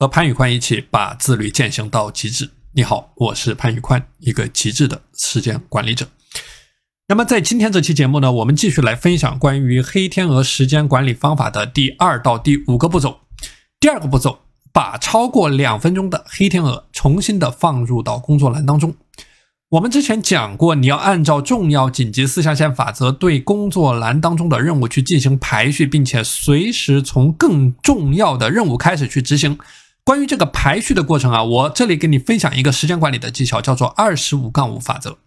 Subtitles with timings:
[0.00, 2.50] 和潘宇宽一起把自律践行到极致。
[2.74, 6.06] 你好，我是潘宇宽，一个极致的时间管理者。
[7.08, 13.18] 那么在今天这期节目呢，我们继续来分享关于黑天鹅时间管理方法的第二到第五个步骤。
[13.80, 14.38] 第二个步骤，
[14.72, 18.94] 把超过两分钟的黑天鹅重新的放入到工作栏当中。
[19.70, 29.58] 我们之前讲过，你要按照重要紧急四象限法则，对工作栏当中的任务去进行排序，并且随时从更重要的任务开始去执行。
[30.08, 35.18] 关于这个排序的过程啊，我这里给你分享一个时间管理的技巧，叫做二十五杠五法则。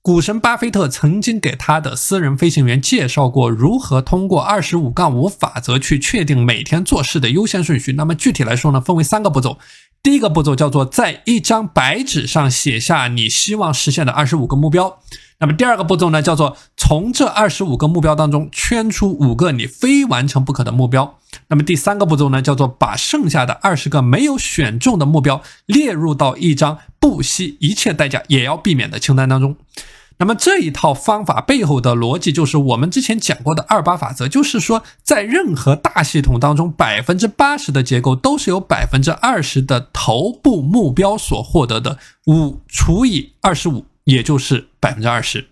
[0.00, 7.92] 股神巴菲特曾经给他的私人飞行员介绍过如何通过二十五杠五法则去确定每天做事的优先顺序。
[7.92, 9.58] 那么具体来说呢，分为三个步骤。
[10.02, 15.00] 第一个步骤叫做在一张白纸上写下你希望实现的二十五个目标。
[15.38, 21.18] 那么第二个步骤呢，叫做从这二十五个目标当中圈出五个你非完成不可的目标。
[21.48, 29.56] 那么第三个步骤呢，叫做把剩下的二十个没有选中的目标列入到一张不惜一切代价也要避免的清单当中。
[30.18, 45.48] 那么这一套方法背后的逻辑就是我们之前讲过的二八法则，就是说在任何大系统当中，百分之八十的结构都是由百分之二十的头部目标所获得的五除以二十五，也就是百分之二十。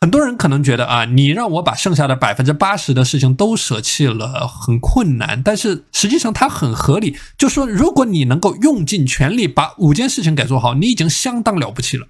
[0.00, 5.42] 很多人可能觉得啊，你让我把剩下的百分之八十的事情都舍弃了，很困难。
[5.42, 12.08] 但是实际上它很合理，就说如果你能够用尽全力把五件事情给做好，你已经相当了不起了。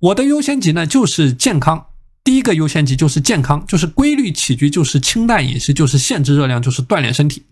[0.00, 1.86] 我的优先级呢，就是健康。
[2.22, 7.44] 第一个优先级就是健康，就是规律起居，就是清淡饮食，就是限制热量，就是锻炼身体。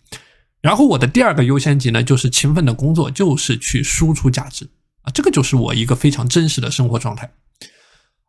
[0.60, 4.68] 然后我的第二个优先级呢，就是勤奋的工作，就是去输出价值
[5.02, 7.32] 啊，这个就是我一个非常真实的生活状态。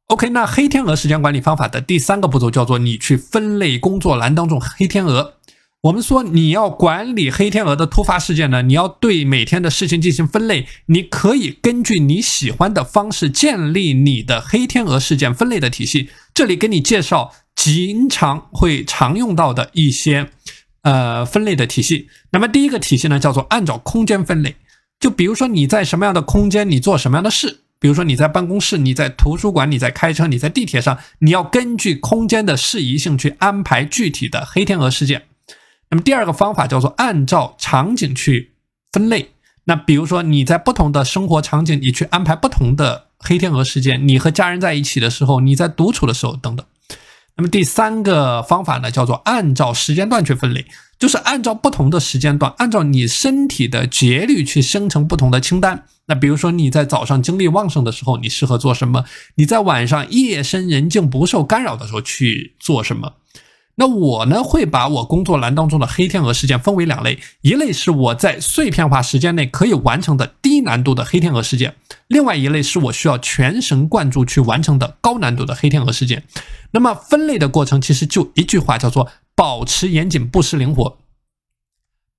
[0.08, 5.37] OK，那黑天鹅时间管理方法的第三个步骤叫做你去分类工作栏当中黑天鹅。
[5.81, 10.66] 我们说你要管理黑天鹅的突发事件呢，你要对每天的事情进行分类。
[10.88, 16.09] 你可以根据你喜欢的方式建立你的黑天鹅事件分类的体系。
[16.34, 20.31] 这里给你介绍经常会常用到的一些
[20.81, 22.09] 呃分类的体系。
[22.31, 24.56] 那么第一个体系呢，叫做按照空间分类。
[25.00, 27.62] 就比如说你在什么样的空间，你做什么样的事。
[27.79, 35.27] 比如说你在办公室，你在图书馆，你在开车，你在地铁上，你要根据空间的适宜性去安排具体的黑天鹅事件。
[35.90, 38.53] 那么第二个方法叫做按照场景去
[38.92, 39.31] 分类。
[39.66, 44.08] 那比如说你在不同的生活场景，你去安排不同的黑天鹅事件。
[44.08, 46.66] 你和家人在一起的时候，你在独处的时候等等。
[47.36, 50.66] 那么第三个方法呢，叫做按照时间段去分类，
[50.97, 55.84] 就是按照不同的时间段，按照你身体的节律去生成不同的清单。
[56.08, 59.03] 那比如说你在早上精力旺盛的时候，你适合做什么？
[59.36, 63.14] 你在晚上夜深人静不受干扰的时候去做什么？
[63.80, 71.76] 那我呢，会把我工作栏当中的黑天鹅事件分为两类，一类是我在碎片化时间内可以完成的低难度的黑天鹅事件，
[72.08, 76.24] 另外一类是我需要全神贯注去完成的高难度的黑天鹅事件。
[76.72, 80.98] 那么分类的过程其实就一句话，叫做保持严谨，不失灵活。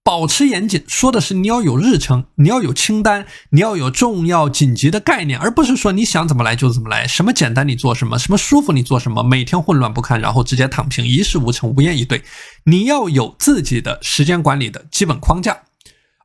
[0.08, 12.22] 保持严谨，说的是你要有日程，你要有清单，你要有重要紧急的概念，而不是说你想怎么来就怎么来，什么简单你做什么，什么舒服你做什么，每天混乱不堪，然后直接躺平，一事无成，无言以对。
[12.64, 15.58] 你要有自己的时间管理的基本框架，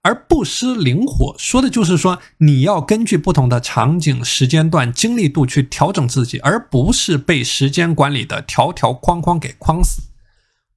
[0.01, 10.03] 而不失灵活，说的就是说你要根据不同的场景、时间段、精力度去调整自己，而不是被时间管理的条条框框给框死。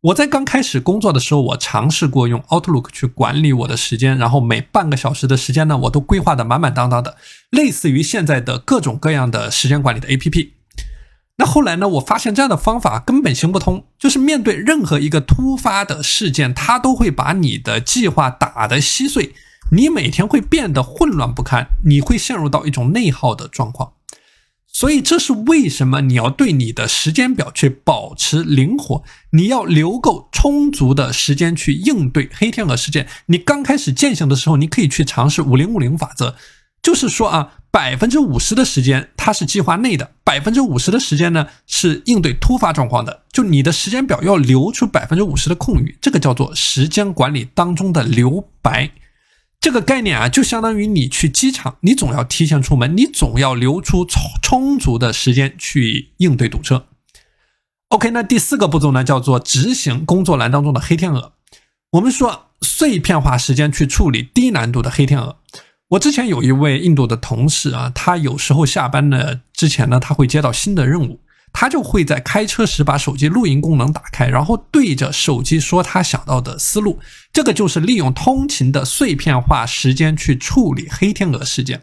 [0.03, 7.17] 我在刚开始工作的时候，我尝试过用 Outlook 去管理我的时间，然后每半个小时的时间呢，我都规划的满满当当的，
[7.51, 10.51] 类似于现在的各种各样的时间管理的 APP。
[11.39, 19.35] 那后来呢，我发现这样的方法根本行不通，就是面对任何一个突发的事件，它都会把你的计划打得稀碎，
[19.73, 23.95] 你每天会变得混乱不堪，你会陷入到一种内耗的状况。
[24.77, 33.09] 所以这是为什么你要对你的时间表去保持灵活，你要留够充足的时间去应对黑天鹅事件。
[33.25, 36.35] 你刚开始践行的时候，你可以去尝试五零五零法则，
[36.83, 43.23] 就是说啊，百分之五十的时间它是计划内的，百分之五十的时间呢是应对突发状况的。
[43.33, 48.91] 就你的时间表要留出百分之五十的空余，这个叫做时间管理当中的留白。
[49.61, 56.87] 这个概念啊，就相当于你去机场，你总要提前出门，你总要留出充充足的时间去应对堵车。
[57.89, 61.33] OK，那第四个步骤呢，叫做执行工作栏当中的黑天鹅。
[61.93, 65.39] 我们说碎片化时间去处理低难度的黑天鹅。
[65.91, 71.21] 我之前有一位印度的同事啊，他有时候下班呢之前呢，他会接到新的任务。
[71.59, 76.99] 他就会在开车时把手机录音功能打开，然后对着手机说他想到的思路。
[77.33, 81.81] 这个就是利用通勤的碎片化时间去处理黑天鹅事件。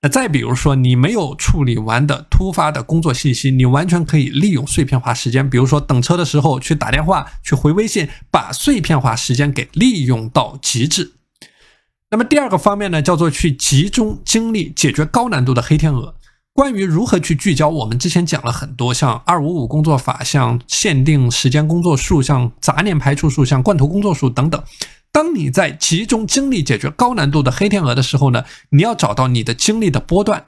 [0.00, 11.12] 那再比如说，你没有处理完的突发的工作信息，你完全可以利用碎片化时间，比如说等车的时候去打电话、去回微信，把碎片化时间给利用到极致。
[12.10, 16.14] 那么第二个方面呢，叫做去集中精力解决高难度的黑天鹅。
[16.54, 24.62] 关于如何去聚焦，我们之前讲了很多，像二五五工作法，像限定时间工作数，像杂念排除术，像罐头工作数等等。
[25.10, 30.46] 当你在集中精力解决高难度的黑天鹅的时候呢，你要找到你的精力的波段。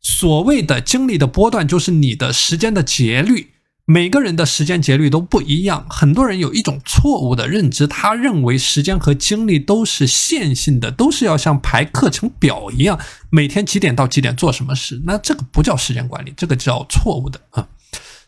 [0.00, 3.54] 所谓的精力的波段，就是你的时间的节律。
[3.90, 13.00] 每个人的时间节律都不一样，很多人有一种错误的认知，他认为时间和精力都是线性的，都是要像排课程表一样，
[13.30, 17.66] 每天几点到几点做什么事，那这个不叫时间管理，这个叫错误的啊。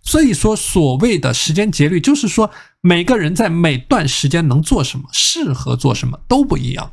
[0.02, 6.92] 所以说，所谓的时间节律，就是说每个人在每段时间能做什么，适合做什么都不一样。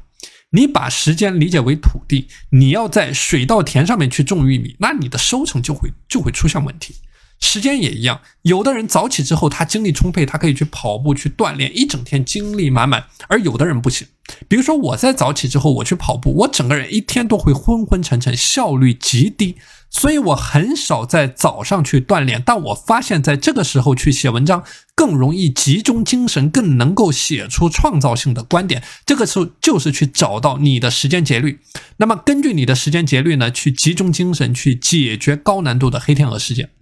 [0.49, 6.95] 你把时间理解为土地，你要在水稻田上面去种玉米，那你的收成就会就会出现问题。
[7.39, 14.07] 时间也一样，有的人早起之后他精力充沛，他可以去跑步去锻炼，一整天精力满满；而有的人不行。
[14.47, 19.55] 比如说我在早起之后我去跑步，我整个人一天都会昏昏沉沉，效率极低，
[19.89, 22.41] 所以我很少在早上去锻炼。
[22.45, 24.63] 但我发现，在这个时候去写文章
[24.95, 28.83] 更容易集中精神，更能够写出创造性的观点。
[29.05, 31.59] 这个时候就是去找到你的时间节律，
[31.97, 36.71] 那么根据你的时间节律呢，去集中精神去解决高难度的黑天鹅事件。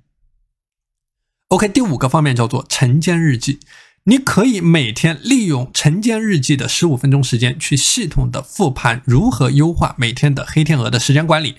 [1.50, 3.60] OK，第五个方面叫做晨间日记。
[4.06, 11.54] 你可以每天利用晨间日记的十五分钟时间，去系统的复盘如何优化每天的黑天鹅的时间管理。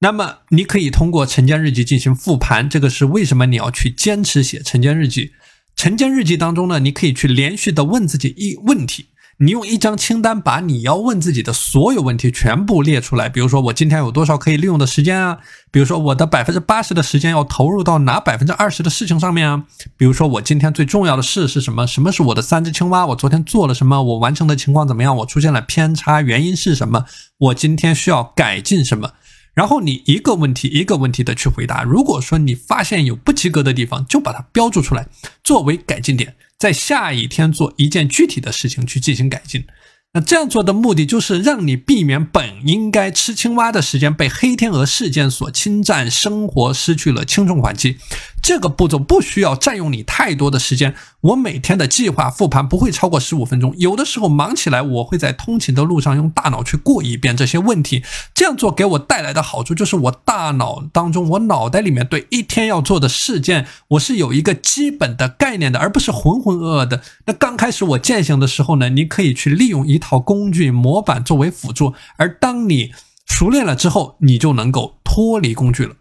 [0.00, 5.30] 那么，你可以通过晨间日记进行复盘，这个是为什么你要去坚持写晨间日记。
[5.76, 9.09] 晨间日记当中呢，你可以去连续的问自己一问题。
[9.42, 15.38] 你用一张清单把你要问自己的所有问题全部列出来，比如说我今天有多少可以利用的时间啊？
[15.70, 19.64] 比如说我的百分之八十的时间要投入到哪百分之二十的事情上面啊？
[19.96, 21.86] 比如说我今天最重要的事是什么？
[21.86, 23.06] 什么是我的三只青蛙？
[23.06, 24.02] 我昨天做了什么？
[24.02, 25.16] 我完成的情况怎么样？
[25.16, 27.06] 我出现了偏差，原因是什么？
[27.38, 29.12] 我今天需要改进什么？
[29.54, 31.82] 然后你一个问题一个问题的去回答。
[31.82, 35.08] 如果说你发现有不及格的地方，就把它标注出来，
[35.42, 36.36] 作为改进点。
[36.60, 39.64] 在下一天做一件具体的事情去进行改进。
[40.12, 47.96] 那这样做的目的就是让你避免本应该吃青蛙的时间被黑天鹅事件所侵占，生活失去了轻重缓急。
[48.42, 50.94] 这个步骤不需要占用你太多的时间。
[51.20, 58.02] 我每天的计划复盘不会超过十五分钟，有的时候忙起来，我会在通勤的路上用大脑去过一遍这些问题。
[58.34, 67.02] 这样做给我带来的好处就是，我大脑当中，我脑袋里面对一天要做的事件，我是有一个基本的概念的，而不是浑浑噩噩的。
[67.26, 72.92] 那刚开始我践行的时候呢，你可以去利用一套工具模板作为辅助，而当你
[73.26, 75.94] 熟练了之后，你就能够脱离工具了。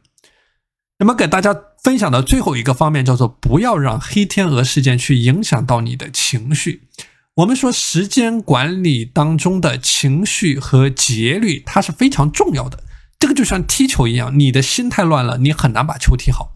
[0.99, 6.89] 那么给大家分享的最后一个方面叫做不要让黑天鹅事件去影响到你的情绪。
[7.35, 12.83] 我们说时间管理当中的情绪和节律，它是非常重要的。
[13.17, 16.51] 这个就像踢球一样，你的心态乱了，你很难把球踢好。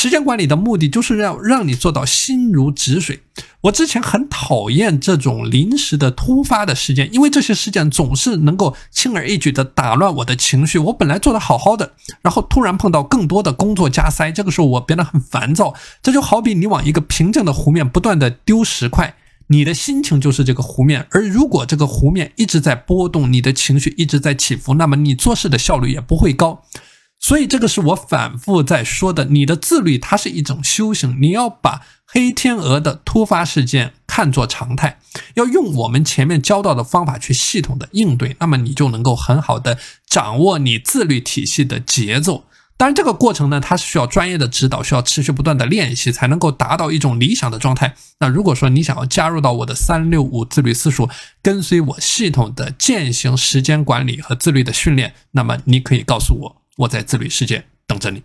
[0.00, 3.18] 时间管理的目的就是要让你做到心如止水。
[3.62, 10.78] 我之前很讨厌这种临时的突发的事件，因为这些事件总是能够轻而易举的打乱我的情绪。
[10.78, 15.74] 我本来做的好好的，然后突然碰到更多的工作加塞，这个时候我变得很烦躁。
[16.00, 19.16] 这就好比你往一个平静的湖面不断的丢石块，
[19.48, 21.08] 你的心情就是这个湖面。
[21.10, 26.62] 而如果这个湖面一直在波动，你的情绪一直在起伏，那么你做事的效率也不会高。
[27.20, 29.26] 所以，这个是我反复在说的。
[29.26, 31.16] 你的自律，它是一种修行。
[31.20, 35.00] 你要把黑天鹅的突发事件看作常态，
[35.34, 42.44] 要用我们前面教到的方法去系统的应对，那么你就能够很好的掌握你自律体系的节奏。
[42.76, 47.96] 当然，这个过程呢，它是需要专业的指导，需要持续不断的练习，才能够达到一种理想的状态。
[48.20, 51.10] 那如果说你想要加入到我的三六五自律私塾，
[51.42, 56.57] 跟随我系统的践行时间管理和自律的训练，那么你可以告诉我。
[56.78, 58.22] 我在自律世界等着你。